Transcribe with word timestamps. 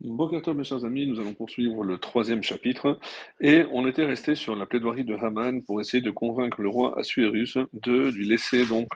Bokertov, 0.00 0.54
mes 0.54 0.64
chers 0.64 0.84
amis, 0.84 1.06
nous 1.06 1.18
allons 1.20 1.32
poursuivre 1.32 1.82
le 1.82 1.96
troisième 1.96 2.42
chapitre. 2.42 2.98
Et 3.40 3.64
on 3.72 3.86
était 3.88 4.04
resté 4.04 4.34
sur 4.34 4.54
la 4.54 4.66
plaidoirie 4.66 5.04
de 5.04 5.14
Haman 5.14 5.62
pour 5.62 5.80
essayer 5.80 6.02
de 6.02 6.10
convaincre 6.10 6.60
le 6.60 6.68
roi 6.68 6.98
Assuérus 6.98 7.56
de 7.72 8.10
lui 8.10 8.26
laisser 8.28 8.66
donc 8.66 8.90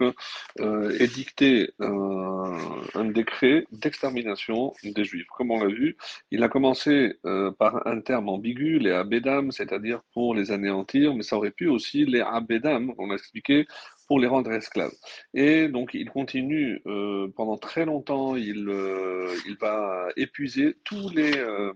euh, 0.61 0.97
édicter 1.01 1.71
un, 1.81 2.59
un 2.95 3.05
décret 3.07 3.67
d'extermination 3.73 4.75
des 4.85 5.05
Juifs. 5.05 5.27
Comme 5.37 5.51
on 5.51 5.65
l'a 5.65 5.73
vu, 5.73 5.97
il 6.31 6.43
a 6.43 6.49
commencé 6.49 7.15
euh, 7.25 7.51
par 7.51 7.87
un 7.87 8.01
terme 8.03 8.29
ambigu, 8.29 8.79
les 8.79 8.93
abédam, 8.93 9.53
c'est-à-dire 9.53 10.03
pour 10.13 10.35
les 10.35 10.53
anéantir, 10.53 11.15
mais 11.15 11.23
ça 11.23 11.37
aurait 11.37 11.51
pu 11.51 11.67
aussi 11.69 12.05
les 12.05 12.21
abédam, 12.21 12.93
on 12.99 13.11
a 13.11 13.15
expliqué, 13.15 13.67
pour 14.11 14.19
les 14.19 14.27
rendre 14.27 14.51
esclaves. 14.51 14.91
Et 15.35 15.69
donc 15.69 15.95
il 15.95 16.11
continue 16.11 16.83
euh, 16.87 17.29
pendant 17.37 17.57
très 17.57 17.85
longtemps, 17.85 18.35
il, 18.35 18.69
euh, 18.69 19.33
il 19.47 19.57
va 19.57 20.09
épuiser 20.17 20.75
tous 20.83 21.11
les, 21.11 21.39
euh, 21.39 21.73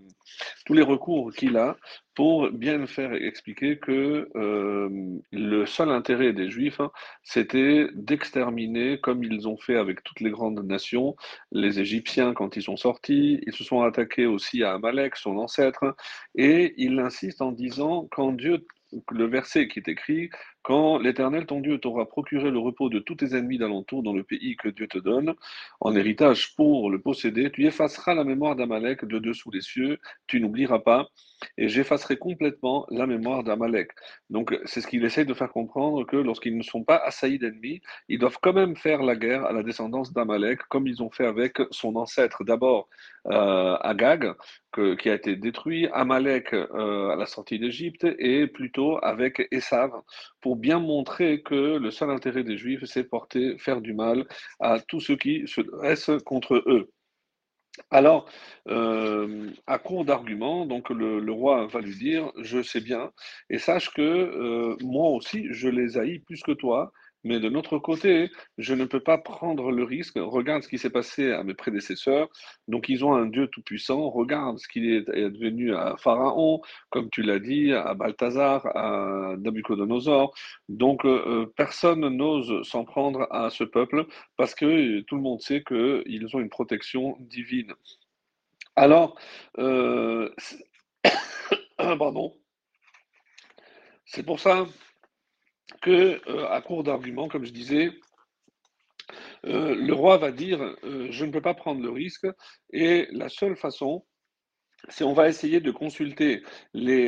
tous 0.65 0.73
les 0.73 0.81
recours 0.81 1.31
qu'il 1.31 1.55
a 1.55 1.77
pour 2.13 2.51
bien 2.51 2.87
faire 2.87 3.13
expliquer 3.13 3.77
que 3.77 4.29
le 5.31 5.65
seul 5.65 5.89
intérêt 5.91 6.33
des 6.33 6.49
Juifs, 6.49 6.79
hein, 6.81 6.91
c'était 7.23 7.87
d'exterminer, 7.93 8.99
comme 8.99 9.23
ils 9.23 9.47
ont 9.47 9.57
fait 9.57 9.77
avec 9.77 10.03
toutes 10.03 10.19
les 10.19 10.29
grandes 10.29 10.65
nations, 10.65 11.15
les 11.51 11.79
Égyptiens 11.79 12.33
quand 12.33 12.57
ils 12.57 12.63
sont 12.63 12.77
sortis, 12.77 13.41
ils 13.47 13.53
se 13.53 13.63
sont 13.63 13.81
attaqués 13.81 14.25
aussi 14.25 14.63
à 14.63 14.73
Amalek, 14.73 15.15
son 15.15 15.37
ancêtre, 15.37 15.95
et 16.35 16.73
il 16.77 16.99
insiste 16.99 17.41
en 17.41 17.51
disant 17.53 18.07
quand 18.11 18.33
Dieu 18.33 18.65
le 19.11 19.25
verset 19.25 19.67
qui 19.67 19.79
est 19.79 19.87
écrit 19.87 20.29
Quand 20.65 20.97
l'Éternel 20.97 21.45
ton 21.45 21.59
Dieu 21.61 21.77
t'aura 21.77 22.07
procuré 22.07 22.49
le 22.49 22.57
repos 22.57 22.89
de 22.89 22.97
tous 22.97 23.13
tes 23.13 23.35
ennemis 23.37 23.59
d'alentour 23.59 24.01
dans 24.01 24.13
le 24.13 24.23
pays 24.23 24.55
que 24.55 24.67
Dieu 24.67 24.87
te 24.87 24.97
donne, 24.97 25.35
en 25.79 25.95
héritage 25.95 26.55
pour 26.55 26.89
le 26.89 26.99
posséder, 26.99 27.51
tu 27.51 27.67
effaceras 27.67 28.15
la 28.15 28.23
mémoire 28.23 28.55
d'Amalek 28.55 29.05
de 29.05 29.19
dessous 29.19 29.51
les 29.51 29.61
cieux, 29.61 29.99
tu 30.25 30.41
n'oublieras 30.41 30.79
pas, 30.79 31.07
et 31.59 31.67
j'effacerai 31.69 32.17
complètement 32.17 32.87
la 32.89 33.05
mémoire 33.05 33.43
d'Amalek. 33.43 33.91
Donc 34.31 34.57
c'est 34.65 34.81
ce 34.81 34.87
qu'il 34.87 35.05
essaye 35.05 35.27
de 35.27 35.35
faire 35.35 35.51
comprendre 35.51 36.03
que 36.03 36.15
lorsqu'ils 36.15 36.57
ne 36.57 36.63
sont 36.63 36.83
pas 36.83 36.97
assaillis 36.97 37.37
d'ennemis, 37.37 37.81
ils 38.09 38.17
doivent 38.17 38.39
quand 38.41 38.53
même 38.53 38.75
faire 38.75 39.03
la 39.03 39.15
guerre 39.15 39.45
à 39.45 39.53
la 39.53 39.61
descendance 39.61 40.13
d'Amalek, 40.13 40.61
comme 40.69 40.87
ils 40.87 41.03
ont 41.03 41.11
fait 41.11 41.27
avec 41.27 41.61
son 41.69 41.95
ancêtre 41.95 42.43
d'abord 42.43 42.89
euh, 43.27 43.77
Agag, 43.81 44.33
qui 44.99 45.09
a 45.09 45.13
été 45.13 45.35
détruit, 45.35 45.87
Amalek 45.93 46.53
euh, 46.53 47.09
à 47.09 47.15
la 47.15 47.25
sortie 47.25 47.59
d'Égypte, 47.59 48.05
et 48.19 48.47
plutôt 48.47 48.99
avec 49.03 49.47
Esav, 49.51 49.91
pour 50.41 50.54
bien 50.55 50.79
montrer 50.79 51.41
que 51.41 51.77
le 51.77 51.91
seul 51.91 52.09
intérêt 52.09 52.43
des 52.43 52.57
Juifs, 52.57 52.85
c'est 52.85 53.03
porter, 53.03 53.57
faire 53.57 53.81
du 53.81 53.93
mal 53.93 54.25
à 54.59 54.79
tous 54.79 54.99
ceux 54.99 55.15
qui 55.15 55.47
se 55.47 55.61
dressent 55.61 56.11
contre 56.25 56.55
eux. 56.67 56.89
Alors, 57.91 58.29
euh, 58.69 59.51
à 59.67 59.77
court 59.79 60.05
d'arguments, 60.05 60.65
donc 60.65 60.89
le, 60.89 61.31
roi 61.31 61.67
va 61.67 61.81
lui 61.81 61.95
dire, 61.97 62.31
je 62.41 62.61
sais 62.61 62.79
bien, 62.79 63.11
et 63.49 63.57
sache 63.57 63.91
que 63.93 64.01
euh, 64.01 64.77
moi 64.81 65.09
aussi, 65.09 65.47
je 65.51 65.67
les 65.67 65.97
haïs 65.97 66.19
plus 66.19 66.41
que 66.41 66.53
toi, 66.53 66.91
mais 67.25 67.39
de 67.39 67.49
notre 67.49 67.79
côté, 67.79 68.31
je 68.59 68.75
ne 68.75 68.85
peux 68.85 68.99
pas 68.99 69.17
prendre 69.17 69.71
le 69.71 69.83
risque. 69.83 70.13
Regarde 70.15 70.61
ce 70.61 70.69
qui 70.69 70.77
s'est 70.77 70.91
passé 70.91 71.31
à 71.31 71.43
mes 71.43 71.55
prédécesseurs. 71.55 72.29
Donc, 72.67 72.87
ils 72.87 73.03
ont 73.03 73.15
un 73.15 73.25
Dieu 73.25 73.47
tout-puissant. 73.47 74.11
Regarde 74.11 74.59
ce 74.59 74.67
qui 74.67 74.93
est 74.93 75.01
devenu 75.01 75.73
à 75.73 75.95
Pharaon, 75.97 76.61
comme 76.91 77.09
tu 77.09 77.23
l'as 77.23 77.39
dit, 77.39 77.73
à 77.73 77.95
Balthazar, 77.95 78.67
à 78.77 79.35
Nabucodonosor. 79.39 80.35
Donc, 80.69 81.03
euh, 81.03 81.51
personne 81.57 82.07
n'ose 82.09 82.61
s'en 82.61 82.85
prendre 82.85 83.27
à 83.31 83.49
ce 83.49 83.63
peuple 83.63 84.05
parce 84.37 84.53
que 84.53 85.01
tout 85.01 85.15
le 85.15 85.23
monde 85.23 85.41
sait 85.41 85.63
qu'ils 85.63 86.27
ont 86.35 86.39
une 86.39 86.49
protection 86.49 87.17
divine. 87.19 87.73
Alors, 88.75 89.17
euh, 89.57 90.29
c'est 94.05 94.23
pour 94.23 94.39
ça 94.39 94.67
que, 95.81 96.21
euh, 96.29 96.47
à 96.49 96.61
court 96.61 96.83
d'arguments, 96.83 97.27
comme 97.27 97.45
je 97.45 97.51
disais, 97.51 97.91
euh, 99.45 99.75
le 99.75 99.93
roi 99.93 100.17
va 100.17 100.31
dire 100.31 100.61
euh, 100.83 101.07
je 101.11 101.25
ne 101.25 101.31
peux 101.31 101.41
pas 101.41 101.53
prendre 101.53 101.81
le 101.81 101.91
risque 101.91 102.27
et 102.73 103.07
la 103.11 103.29
seule 103.29 103.55
façon 103.55 104.03
c'est 104.89 105.03
on 105.03 105.13
va 105.13 105.27
essayer 105.29 105.61
de 105.61 105.71
consulter 105.71 106.43
les, 106.73 107.07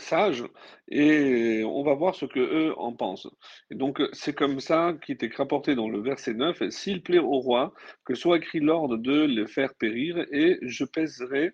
sages 0.00 0.44
et 0.88 1.62
on 1.64 1.82
va 1.84 1.94
voir 1.94 2.14
ce 2.14 2.24
que 2.26 2.40
eux 2.40 2.74
en 2.76 2.92
pensent. 2.92 3.28
Et 3.70 3.76
donc 3.76 4.02
c'est 4.12 4.34
comme 4.34 4.58
ça 4.58 4.94
qui 5.04 5.12
est 5.12 5.34
rapporté 5.34 5.76
dans 5.76 5.88
le 5.88 6.00
verset 6.00 6.34
9 6.34 6.70
s'il 6.70 7.02
plaît 7.02 7.18
au 7.18 7.38
roi 7.38 7.72
que 8.04 8.14
soit 8.14 8.38
écrit 8.38 8.58
l'ordre 8.60 8.96
de 8.96 9.24
les 9.24 9.46
faire 9.46 9.74
périr 9.76 10.18
et 10.32 10.58
je 10.62 10.84
pèserai 10.84 11.52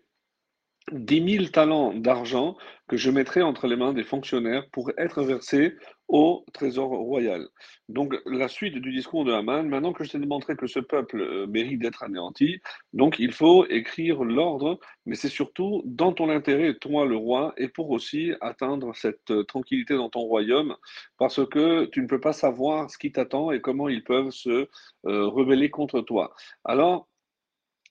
dix 0.93 1.21
mille 1.21 1.51
talents 1.51 1.95
d'argent 1.95 2.57
que 2.89 2.97
je 2.97 3.11
mettrai 3.11 3.43
entre 3.43 3.67
les 3.67 3.77
mains 3.77 3.95
des 3.95 4.05
fonctionnaires 4.05 4.69
pour 4.71 4.91
être 4.99 5.23
versés 5.23 5.77
au 6.09 6.45
trésor 6.53 6.91
royal. 6.91 7.49
Donc 7.89 8.15
la 8.27 8.49
suite 8.49 8.75
du 8.75 8.93
discours 8.93 9.25
de 9.25 9.33
Haman, 9.33 9.67
maintenant 9.67 9.95
que 9.95 10.05
je 10.05 10.11
t'ai 10.13 10.19
démontré 10.19 10.55
que 10.55 10.67
ce 10.67 10.81
peuple 10.81 11.21
euh, 11.21 11.47
mérite 11.47 11.81
d'être 11.81 12.03
anéanti, 12.03 12.61
donc 12.93 13.19
il 13.19 13.33
faut 13.33 13.65
écrire 13.67 14.23
l'ordre, 14.23 14.79
mais 15.07 15.15
c'est 15.15 15.31
surtout 15.31 15.83
dans 15.87 16.13
ton 16.13 16.29
intérêt, 16.29 16.75
toi 16.75 17.07
le 17.07 17.17
roi, 17.17 17.55
et 17.57 17.69
pour 17.69 17.91
aussi 17.91 18.33
atteindre 18.43 18.95
cette 18.95 19.31
euh, 19.31 19.45
tranquillité 19.45 19.95
dans 19.95 20.11
ton 20.11 20.21
royaume, 20.21 20.77
parce 21.17 21.47
que 21.49 21.87
tu 21.87 22.03
ne 22.03 22.07
peux 22.07 22.21
pas 22.21 22.35
savoir 22.35 22.91
ce 22.91 22.99
qui 22.99 23.11
t'attend 23.11 23.51
et 23.51 23.63
comment 23.63 23.89
ils 23.89 24.05
peuvent 24.05 24.31
se 24.31 24.69
euh, 25.07 25.27
rebeller 25.27 25.71
contre 25.71 26.03
toi. 26.03 26.35
Alors, 26.65 27.09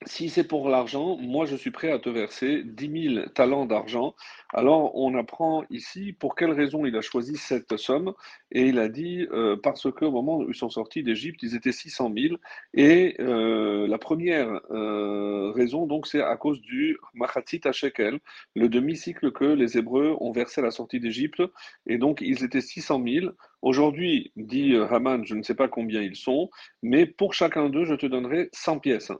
si 0.06 0.28
c'est 0.28 0.44
pour 0.44 0.68
l'argent, 0.68 1.16
moi 1.16 1.46
je 1.46 1.56
suis 1.56 1.70
prêt 1.70 1.90
à 1.90 1.98
te 1.98 2.08
verser 2.08 2.62
dix 2.64 2.88
mille 2.88 3.30
talents 3.34 3.66
d'argent. 3.66 4.14
Alors 4.52 4.94
on 4.96 5.14
apprend 5.14 5.64
ici 5.70 6.12
pour 6.12 6.34
quelle 6.34 6.52
raison 6.52 6.84
il 6.84 6.96
a 6.96 7.00
choisi 7.00 7.36
cette 7.36 7.76
somme 7.76 8.14
et 8.50 8.68
il 8.68 8.78
a 8.78 8.88
dit 8.88 9.26
euh, 9.32 9.56
parce 9.62 9.90
qu'au 9.90 10.10
moment 10.10 10.38
où 10.38 10.48
ils 10.48 10.54
sont 10.54 10.70
sortis 10.70 11.02
d'Égypte, 11.02 11.42
ils 11.42 11.54
étaient 11.54 11.72
six 11.72 11.90
cent 11.90 12.08
mille 12.10 12.38
et 12.72 13.16
euh, 13.20 13.86
la 13.86 13.98
première 13.98 14.60
euh, 14.70 15.52
raison 15.54 15.86
donc 15.86 16.06
c'est 16.06 16.22
à 16.22 16.36
cause 16.36 16.60
du 16.60 16.98
machatzit 17.14 17.60
shekel, 17.72 18.20
le 18.54 18.68
demi-cycle 18.68 19.32
que 19.32 19.44
les 19.44 19.78
Hébreux 19.78 20.16
ont 20.20 20.32
versé 20.32 20.60
à 20.60 20.64
la 20.64 20.70
sortie 20.70 21.00
d'Égypte 21.00 21.42
et 21.86 21.98
donc 21.98 22.20
ils 22.20 22.44
étaient 22.44 22.60
six 22.60 22.82
cent 22.82 22.98
mille. 22.98 23.32
Aujourd'hui, 23.62 24.30
dit 24.36 24.76
Haman, 24.76 25.24
je 25.24 25.34
ne 25.34 25.42
sais 25.42 25.54
pas 25.54 25.68
combien 25.68 26.02
ils 26.02 26.16
sont, 26.16 26.50
mais 26.82 27.06
pour 27.06 27.32
chacun 27.32 27.70
d'eux, 27.70 27.86
je 27.86 27.94
te 27.94 28.04
donnerai 28.04 28.50
100 28.52 28.78
pièces. 28.80 29.10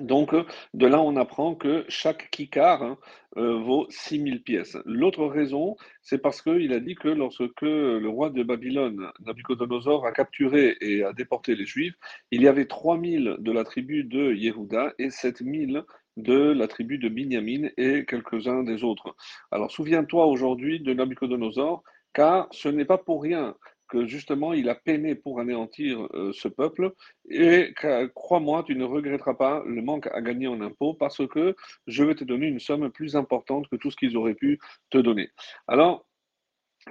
Donc, 0.00 0.34
euh, 0.34 0.44
de 0.74 0.86
là, 0.86 1.00
on 1.00 1.16
apprend 1.16 1.54
que 1.54 1.84
chaque 1.88 2.30
kikar 2.30 2.82
hein, 2.82 2.98
euh, 3.36 3.58
vaut 3.58 3.86
6000 3.90 4.42
pièces. 4.42 4.76
L'autre 4.84 5.26
raison, 5.26 5.76
c'est 6.02 6.18
parce 6.18 6.42
qu'il 6.42 6.72
a 6.72 6.80
dit 6.80 6.94
que 6.94 7.08
lorsque 7.08 7.62
le 7.62 8.08
roi 8.08 8.30
de 8.30 8.42
Babylone, 8.42 9.10
Nabucodonosor, 9.20 10.06
a 10.06 10.12
capturé 10.12 10.76
et 10.80 11.04
a 11.04 11.12
déporté 11.12 11.54
les 11.54 11.66
Juifs, 11.66 11.94
il 12.30 12.42
y 12.42 12.48
avait 12.48 12.66
3000 12.66 13.36
de 13.38 13.52
la 13.52 13.64
tribu 13.64 14.04
de 14.04 14.32
Yehuda 14.32 14.94
et 14.98 15.10
7000 15.10 15.84
de 16.16 16.50
la 16.52 16.66
tribu 16.66 16.98
de 16.98 17.08
Binyamin 17.08 17.68
et 17.76 18.04
quelques-uns 18.04 18.64
des 18.64 18.82
autres. 18.82 19.14
Alors, 19.50 19.70
souviens-toi 19.70 20.26
aujourd'hui 20.26 20.80
de 20.80 20.92
Nabucodonosor, 20.92 21.84
car 22.12 22.48
ce 22.50 22.68
n'est 22.68 22.84
pas 22.84 22.98
pour 22.98 23.22
rien 23.22 23.54
que 23.88 24.06
justement 24.06 24.52
il 24.52 24.68
a 24.68 24.74
peiné 24.74 25.14
pour 25.14 25.40
anéantir 25.40 26.06
euh, 26.14 26.32
ce 26.32 26.48
peuple 26.48 26.92
et 27.30 27.74
crois-moi, 28.14 28.62
tu 28.66 28.74
ne 28.74 28.84
regretteras 28.84 29.34
pas 29.34 29.62
le 29.66 29.82
manque 29.82 30.08
à 30.08 30.20
gagner 30.20 30.46
en 30.46 30.60
impôts 30.60 30.94
parce 30.94 31.26
que 31.26 31.54
je 31.86 32.04
vais 32.04 32.14
te 32.14 32.24
donner 32.24 32.46
une 32.46 32.60
somme 32.60 32.90
plus 32.90 33.16
importante 33.16 33.68
que 33.68 33.76
tout 33.76 33.90
ce 33.90 33.96
qu'ils 33.96 34.16
auraient 34.16 34.34
pu 34.34 34.58
te 34.90 34.98
donner. 34.98 35.30
Alors, 35.66 36.07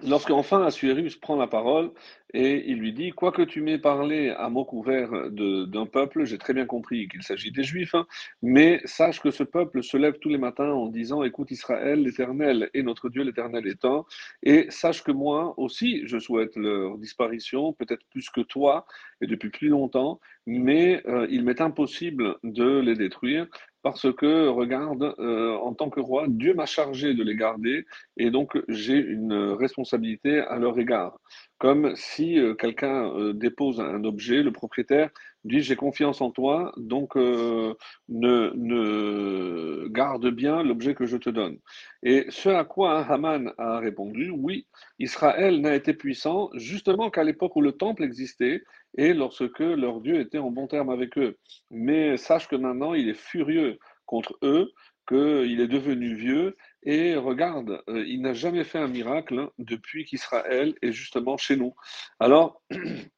Lorsque 0.04 0.30
enfin 0.30 0.64
Assuérus 0.64 1.16
prend 1.16 1.36
la 1.36 1.48
parole 1.48 1.92
et 2.34 2.70
il 2.70 2.78
lui 2.78 2.94
dit 2.94 3.12
Quoique 3.12 3.42
tu 3.42 3.62
m'aies 3.62 3.80
parlé 3.80 4.30
à 4.30 4.50
mot 4.50 4.64
couvert 4.64 5.10
d'un 5.32 5.86
peuple, 5.86 6.26
j'ai 6.26 6.38
très 6.38 6.54
bien 6.54 6.66
compris 6.66 7.08
qu'il 7.08 7.24
s'agit 7.24 7.52
des 7.52 7.64
Juifs, 7.64 7.96
hein, 7.96 8.06
mais 8.42 8.82
sache 8.86 9.20
que 9.20 9.32
ce 9.32 9.44
peuple 9.44 9.82
se 9.82 9.98
lève 9.98 10.20
tous 10.20 10.30
les 10.30 10.38
matins 10.38 10.72
en 10.72 10.88
disant 10.88 11.24
Écoute 11.24 11.52
Israël, 11.52 12.04
l'Éternel 12.04 12.70
est 12.74 12.84
notre 12.84 13.10
Dieu, 13.10 13.24
l'Éternel 13.24 13.66
est 13.68 13.86
un, 13.86 14.04
et 14.44 14.68
sache 14.70 15.04
que 15.04 15.12
moi 15.12 15.54
aussi 15.58 16.06
je 16.06 16.20
souhaite 16.20 16.56
leur 16.56 16.98
disparition, 16.98 17.74
peut-être 17.74 18.06
plus 18.12 18.30
que 18.30 18.42
toi 18.42 18.86
et 19.22 19.28
depuis 19.28 19.50
plus 19.50 19.70
longtemps, 19.70 20.20
mais 20.46 21.02
euh, 21.08 21.28
il 21.30 21.44
m'est 21.44 21.62
impossible 21.62 22.36
de 22.44 22.80
les 22.80 22.96
détruire 22.96 23.48
parce 23.88 24.14
que, 24.14 24.50
regarde, 24.50 25.16
euh, 25.18 25.56
en 25.60 25.74
tant 25.74 25.90
que 25.90 26.02
roi, 26.02 26.26
Dieu 26.28 26.54
m'a 26.54 26.66
chargé 26.66 27.14
de 27.14 27.24
les 27.24 27.38
garder 27.38 27.86
et 28.18 28.32
donc 28.32 28.62
j'ai 28.68 28.98
une 28.98 29.32
responsabilité 29.34 30.40
à 30.40 30.58
leur 30.58 30.78
égard. 30.78 31.18
Comme 31.58 31.96
si 31.96 32.38
euh, 32.38 32.54
quelqu'un 32.54 33.10
euh, 33.14 33.32
dépose 33.32 33.80
un 33.80 34.04
objet, 34.04 34.44
le 34.44 34.52
propriétaire 34.52 35.10
dit 35.44 35.62
j'ai 35.62 35.76
confiance 35.76 36.22
en 36.22 36.32
toi, 36.32 36.74
donc 36.78 37.16
ne, 37.16 37.76
ne 38.08 39.88
garde 39.88 40.30
bien 40.30 40.64
l'objet 40.64 40.94
que 40.94 41.06
je 41.06 41.18
te 41.18 41.30
donne. 41.30 41.58
Et 42.04 42.26
ce 42.30 42.50
à 42.50 42.64
quoi 42.66 43.06
Haman 43.06 43.54
a 43.58 43.80
répondu, 43.80 44.30
oui, 44.30 44.68
Israël 45.00 45.62
n'a 45.62 45.76
été 45.76 45.94
puissant 45.94 46.50
justement 46.54 47.10
qu'à 47.10 47.24
l'époque 47.24 47.56
où 47.56 47.62
le 47.62 47.72
temple 47.72 48.04
existait 48.04 48.64
et 48.98 49.14
lorsque 49.14 49.60
leur 49.60 50.02
Dieu 50.02 50.20
était 50.20 50.38
en 50.38 50.52
bon 50.52 50.68
terme 50.68 50.90
avec 50.90 51.18
eux. 51.18 51.38
Mais 51.72 52.18
sache 52.18 52.48
que 52.48 52.56
maintenant 52.56 52.94
il 52.94 53.10
est 53.10 53.18
furieux 53.18 53.80
contre 54.06 54.38
eux 54.44 54.72
qu'il 55.08 55.62
est 55.62 55.68
devenu 55.68 56.16
vieux 56.16 56.58
et 56.84 57.16
regarde, 57.16 57.82
euh, 57.90 58.04
il 58.06 58.22
n'a 58.22 58.34
jamais 58.34 58.64
fait 58.64 58.78
un 58.78 58.88
miracle 58.88 59.50
depuis 59.58 60.06
qu'Israël 60.06 60.76
est 60.82 60.92
justement 60.92 61.38
chez 61.38 61.56
nous. 61.56 61.74
Alors, 62.20 62.62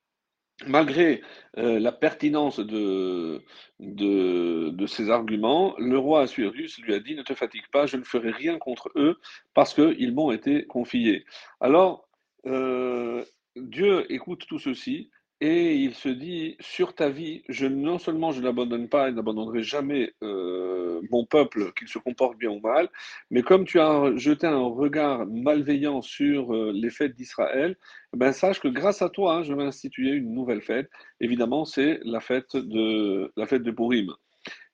malgré 0.67 1.21
euh, 1.57 1.79
la 1.79 1.91
pertinence 1.91 2.59
de, 2.59 3.43
de, 3.79 4.85
ces 4.87 5.09
arguments, 5.09 5.75
le 5.77 5.97
roi 5.97 6.21
Assuérus 6.21 6.79
lui 6.79 6.93
a 6.93 6.99
dit 6.99 7.15
Ne 7.15 7.23
te 7.23 7.33
fatigue 7.33 7.67
pas, 7.71 7.85
je 7.85 7.97
ne 7.97 8.03
ferai 8.03 8.31
rien 8.31 8.57
contre 8.57 8.91
eux 8.95 9.19
parce 9.53 9.73
qu'ils 9.73 10.13
m'ont 10.13 10.31
été 10.31 10.65
confiés. 10.65 11.25
Alors, 11.59 12.07
euh, 12.45 13.23
Dieu 13.55 14.11
écoute 14.11 14.45
tout 14.47 14.59
ceci 14.59 15.09
et 15.41 15.75
il 15.75 15.93
se 15.95 16.09
dit, 16.09 16.57
sur 16.59 16.93
ta 16.93 17.09
vie, 17.09 17.43
non 17.61 17.97
seulement 17.97 18.31
je 18.31 18.41
n'abandonne 18.41 18.89
pas 18.89 19.07
et 19.09 19.11
n'abandonnerai 19.13 19.63
jamais 19.63 20.13
euh, 20.21 21.01
mon 21.11 21.25
peuple, 21.25 21.71
qu'il 21.73 21.87
se 21.87 21.97
comporte 21.97 22.37
bien 22.37 22.49
ou 22.49 22.59
mal, 22.59 22.89
mais 23.31 23.41
comme 23.41 23.65
tu 23.65 23.79
as 23.79 24.11
jeté 24.17 24.47
un 24.47 24.59
regard 24.59 25.25
malveillant 25.27 26.01
sur 26.01 26.53
euh, 26.53 26.71
les 26.73 26.89
fêtes 26.89 27.15
d'Israël, 27.15 27.77
ben 28.13 28.33
sache 28.33 28.59
que 28.59 28.67
grâce 28.67 29.01
à 29.01 29.09
toi, 29.09 29.35
hein, 29.35 29.43
je 29.43 29.53
vais 29.53 29.63
instituer 29.63 30.09
une 30.09 30.33
nouvelle 30.33 30.61
fête. 30.61 30.89
Évidemment, 31.21 31.63
c'est 31.63 31.99
la 32.03 32.19
fête 32.19 32.55
de 32.57 33.31
la 33.37 33.47
fête 33.47 33.63
de 33.63 33.71
Purim. 33.71 34.13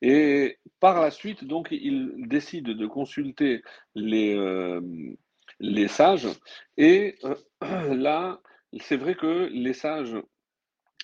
Et 0.02 0.58
par 0.80 1.02
la 1.02 1.12
suite, 1.12 1.44
donc, 1.46 1.70
il 1.72 2.28
décide 2.28 2.66
de 2.66 2.88
consulter 2.88 3.62
les, 3.96 4.36
euh, 4.36 4.82
les 5.60 5.88
sages. 5.88 6.28
Et 6.78 7.16
là, 7.62 8.42
c'est 8.80 8.98
vrai 8.98 9.16
que 9.16 9.50
les 9.52 9.74
sages 9.74 10.16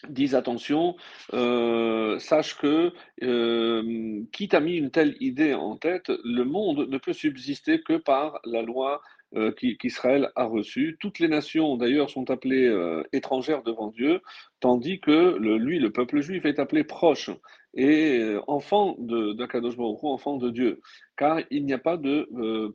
disent 0.09 0.35
attention, 0.35 0.95
euh, 1.33 2.19
sache 2.19 2.57
que 2.57 2.93
euh, 3.23 4.23
qui 4.31 4.47
t'a 4.47 4.59
mis 4.59 4.75
une 4.75 4.91
telle 4.91 5.15
idée 5.19 5.53
en 5.53 5.77
tête, 5.77 6.11
le 6.23 6.43
monde 6.43 6.87
ne 6.89 6.97
peut 6.97 7.13
subsister 7.13 7.81
que 7.81 7.97
par 7.97 8.39
la 8.45 8.61
loi 8.61 9.01
euh, 9.35 9.51
qu'Israël 9.51 10.29
a 10.35 10.45
reçue. 10.45 10.97
Toutes 10.99 11.19
les 11.19 11.27
nations, 11.27 11.77
d'ailleurs, 11.77 12.09
sont 12.09 12.29
appelées 12.29 12.67
euh, 12.67 13.03
étrangères 13.13 13.63
devant 13.63 13.87
Dieu, 13.87 14.21
tandis 14.59 14.99
que 14.99 15.37
lui, 15.37 15.79
le 15.79 15.91
peuple 15.91 16.21
juif, 16.21 16.45
est 16.45 16.59
appelé 16.59 16.83
proche 16.83 17.29
et 17.73 18.35
enfant 18.47 18.97
d'Akadosh 18.99 19.77
Baruch 19.77 20.03
enfant 20.03 20.35
de 20.35 20.49
Dieu, 20.49 20.81
car 21.15 21.39
il 21.49 21.65
n'y 21.65 21.71
a 21.71 21.77
pas 21.77 21.95
de 21.95 22.27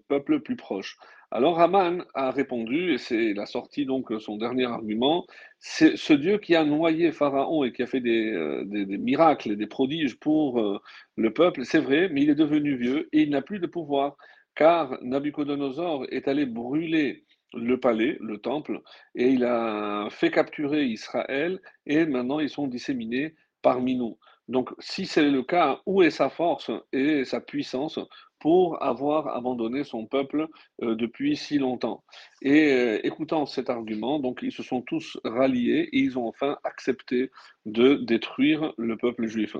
peuple 0.08 0.40
plus 0.40 0.56
proche. 0.56 0.96
Alors 1.32 1.60
Haman 1.60 2.04
a 2.14 2.30
répondu, 2.30 2.92
et 2.94 2.98
c'est 2.98 3.34
la 3.34 3.46
sortie 3.46 3.84
donc 3.84 4.12
son 4.20 4.36
dernier 4.36 4.66
argument, 4.66 5.26
c'est 5.58 5.96
ce 5.96 6.12
Dieu 6.12 6.38
qui 6.38 6.54
a 6.54 6.64
noyé 6.64 7.10
Pharaon 7.12 7.64
et 7.64 7.72
qui 7.72 7.82
a 7.82 7.86
fait 7.86 8.00
des, 8.00 8.32
euh, 8.32 8.64
des, 8.64 8.86
des 8.86 8.98
miracles 8.98 9.52
et 9.52 9.56
des 9.56 9.66
prodiges 9.66 10.18
pour 10.20 10.60
euh, 10.60 10.80
le 11.16 11.32
peuple, 11.32 11.64
c'est 11.64 11.80
vrai, 11.80 12.08
mais 12.10 12.22
il 12.22 12.30
est 12.30 12.36
devenu 12.36 12.76
vieux 12.76 13.08
et 13.12 13.22
il 13.22 13.30
n'a 13.30 13.42
plus 13.42 13.58
de 13.58 13.66
pouvoir, 13.66 14.16
car 14.54 14.98
Nabucodonosor 15.02 16.06
est 16.10 16.28
allé 16.28 16.46
brûler 16.46 17.24
le 17.54 17.78
palais, 17.80 18.18
le 18.20 18.38
temple, 18.38 18.80
et 19.14 19.28
il 19.28 19.44
a 19.44 20.08
fait 20.10 20.30
capturer 20.30 20.84
Israël, 20.84 21.60
et 21.86 22.06
maintenant 22.06 22.38
ils 22.38 22.50
sont 22.50 22.66
disséminés 22.68 23.34
parmi 23.62 23.96
nous. 23.96 24.16
Donc, 24.48 24.70
si 24.78 25.06
c'est 25.06 25.28
le 25.28 25.42
cas, 25.42 25.80
où 25.86 26.02
est 26.02 26.10
sa 26.10 26.30
force 26.30 26.70
et 26.92 27.24
sa 27.24 27.40
puissance 27.40 27.98
pour 28.46 28.80
avoir 28.80 29.26
abandonné 29.34 29.82
son 29.82 30.06
peuple 30.06 30.46
euh, 30.80 30.94
depuis 30.94 31.36
si 31.36 31.58
longtemps. 31.58 32.04
Et 32.42 32.72
euh, 32.72 33.00
écoutant 33.02 33.44
cet 33.44 33.70
argument, 33.70 34.20
donc 34.20 34.38
ils 34.40 34.52
se 34.52 34.62
sont 34.62 34.82
tous 34.82 35.18
ralliés 35.24 35.88
et 35.90 35.98
ils 35.98 36.16
ont 36.16 36.28
enfin 36.28 36.56
accepté 36.62 37.32
de 37.64 37.94
détruire 37.94 38.72
le 38.78 38.96
peuple 38.96 39.26
juif. 39.26 39.56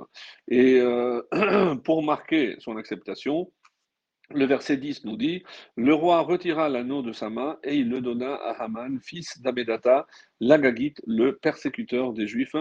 Et 0.47 0.79
euh, 0.79 1.21
pour 1.83 2.01
marquer 2.01 2.55
son 2.59 2.77
acceptation, 2.77 3.51
le 4.33 4.45
verset 4.45 4.77
10 4.77 5.05
nous 5.05 5.17
dit 5.17 5.43
Le 5.75 5.93
roi 5.93 6.21
retira 6.21 6.69
l'anneau 6.69 7.01
de 7.01 7.13
sa 7.13 7.29
main 7.29 7.57
et 7.63 7.75
il 7.75 7.89
le 7.89 8.01
donna 8.01 8.35
à 8.35 8.63
Haman, 8.63 8.99
fils 8.99 9.41
d'Abedata, 9.41 10.05
l'Agagite, 10.39 11.01
le 11.07 11.35
persécuteur 11.35 12.13
des 12.13 12.27
Juifs. 12.27 12.55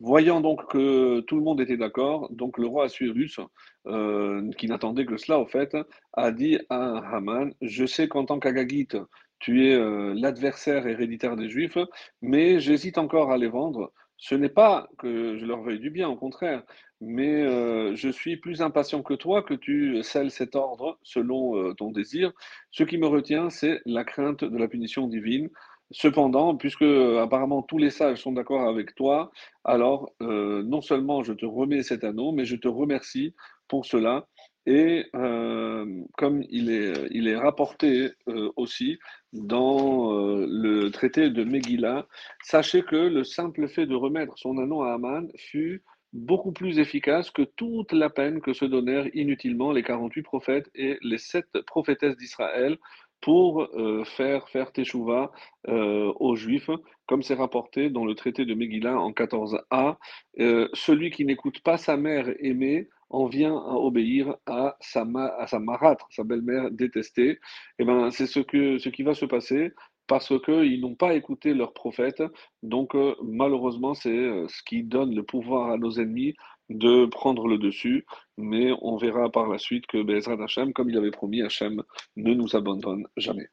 Voyant 0.00 0.40
donc 0.40 0.68
que 0.70 1.20
tout 1.20 1.36
le 1.36 1.42
monde 1.42 1.60
était 1.60 1.76
d'accord, 1.76 2.28
donc 2.32 2.58
le 2.58 2.66
roi 2.66 2.86
Assuérus, 2.86 3.38
euh, 3.86 4.50
qui 4.58 4.66
n'attendait 4.66 5.06
que 5.06 5.16
cela 5.16 5.38
au 5.38 5.46
fait, 5.46 5.76
a 6.14 6.32
dit 6.32 6.58
à 6.68 6.98
Haman 7.14 7.54
Je 7.60 7.86
sais 7.86 8.08
qu'en 8.08 8.24
tant 8.24 8.40
qu'Agagite, 8.40 8.96
tu 9.38 9.66
es 9.66 9.74
euh, 9.74 10.14
l'adversaire 10.14 10.86
héréditaire 10.86 11.36
des 11.36 11.48
Juifs, 11.48 11.78
mais 12.20 12.60
j'hésite 12.60 12.98
encore 12.98 13.30
à 13.30 13.38
les 13.38 13.48
vendre. 13.48 13.92
Ce 14.16 14.34
n'est 14.34 14.48
pas 14.48 14.88
que 14.98 15.36
je 15.36 15.44
leur 15.44 15.62
veuille 15.62 15.80
du 15.80 15.90
bien, 15.90 16.08
au 16.08 16.16
contraire, 16.16 16.62
mais 17.00 17.42
euh, 17.42 17.96
je 17.96 18.08
suis 18.08 18.36
plus 18.36 18.62
impatient 18.62 19.02
que 19.02 19.14
toi 19.14 19.42
que 19.42 19.54
tu 19.54 20.02
scelles 20.02 20.30
cet 20.30 20.54
ordre 20.54 20.98
selon 21.02 21.56
euh, 21.56 21.74
ton 21.74 21.90
désir. 21.90 22.32
Ce 22.70 22.84
qui 22.84 22.98
me 22.98 23.06
retient, 23.08 23.50
c'est 23.50 23.80
la 23.84 24.04
crainte 24.04 24.44
de 24.44 24.56
la 24.56 24.68
punition 24.68 25.08
divine. 25.08 25.50
Cependant, 25.90 26.56
puisque 26.56 26.82
apparemment 26.82 27.62
tous 27.62 27.76
les 27.76 27.90
sages 27.90 28.22
sont 28.22 28.32
d'accord 28.32 28.66
avec 28.68 28.94
toi, 28.94 29.30
alors 29.64 30.10
euh, 30.22 30.62
non 30.62 30.80
seulement 30.80 31.22
je 31.22 31.34
te 31.34 31.44
remets 31.44 31.82
cet 31.82 32.02
anneau, 32.04 32.32
mais 32.32 32.46
je 32.46 32.56
te 32.56 32.68
remercie 32.68 33.34
pour 33.68 33.84
cela. 33.84 34.26
Et 34.66 35.06
comme 35.12 36.42
il 36.48 36.70
est, 36.70 37.36
rapporté 37.36 38.10
aussi 38.56 38.98
dans 39.32 40.12
le 40.12 40.88
traité 40.90 41.30
de 41.30 41.44
Megillah, 41.44 42.06
sachez 42.44 42.82
que 42.82 42.96
le 42.96 43.24
simple 43.24 43.68
fait 43.68 43.86
de 43.86 43.94
remettre 43.94 44.38
son 44.38 44.58
anneau 44.58 44.82
à 44.82 44.94
Aman 44.94 45.28
fut 45.36 45.82
beaucoup 46.12 46.52
plus 46.52 46.78
efficace 46.78 47.30
que 47.30 47.42
toute 47.42 47.92
la 47.92 48.10
peine 48.10 48.40
que 48.40 48.52
se 48.52 48.64
donnèrent 48.64 49.08
inutilement 49.14 49.72
les 49.72 49.82
48 49.82 50.22
prophètes 50.22 50.70
et 50.74 50.98
les 51.02 51.18
sept 51.18 51.46
prophétesses 51.66 52.16
d'Israël 52.16 52.78
pour 53.22 53.62
euh, 53.62 54.04
faire 54.04 54.48
faire 54.48 54.72
Teshuvah 54.72 55.30
euh, 55.68 56.12
aux 56.18 56.34
Juifs, 56.34 56.70
comme 57.06 57.22
c'est 57.22 57.34
rapporté 57.34 57.88
dans 57.88 58.04
le 58.04 58.14
traité 58.14 58.44
de 58.44 58.52
Megillah 58.52 58.98
en 58.98 59.12
14a. 59.12 59.96
Euh, 60.40 60.68
celui 60.74 61.10
qui 61.10 61.24
n'écoute 61.24 61.60
pas 61.60 61.78
sa 61.78 61.96
mère 61.96 62.28
aimée 62.40 62.88
en 63.12 63.26
vient 63.26 63.56
à 63.56 63.74
obéir 63.74 64.36
à 64.46 64.76
sa, 64.80 65.06
à 65.38 65.46
sa 65.46 65.58
marâtre, 65.58 66.06
sa 66.10 66.24
belle-mère 66.24 66.70
détestée. 66.70 67.30
Et 67.30 67.38
eh 67.80 67.84
ben, 67.84 68.10
c'est 68.10 68.26
ce, 68.26 68.40
qui 68.40 69.02
va 69.02 69.14
se 69.14 69.26
passer 69.26 69.72
parce 70.06 70.32
qu'ils 70.40 70.80
n'ont 70.80 70.94
pas 70.94 71.14
écouté 71.14 71.54
leurs 71.54 71.72
prophètes. 71.72 72.22
Donc, 72.62 72.94
euh, 72.94 73.14
malheureusement, 73.22 73.94
c'est 73.94 74.10
euh, 74.10 74.46
ce 74.48 74.62
qui 74.64 74.82
donne 74.82 75.14
le 75.14 75.22
pouvoir 75.22 75.70
à 75.70 75.78
nos 75.78 75.92
ennemis 75.92 76.34
de 76.68 77.06
prendre 77.06 77.46
le 77.46 77.58
dessus. 77.58 78.04
Mais 78.36 78.72
on 78.82 78.96
verra 78.96 79.30
par 79.30 79.46
la 79.48 79.58
suite 79.58 79.86
que 79.86 80.02
Bezrat 80.02 80.42
Hashem, 80.42 80.72
comme 80.72 80.90
il 80.90 80.98
avait 80.98 81.10
promis, 81.10 81.42
Hashem 81.42 81.82
ne 82.16 82.34
nous 82.34 82.56
abandonne 82.56 83.06
jamais. 83.16 83.48